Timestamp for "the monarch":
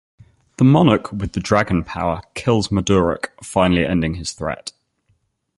0.57-1.11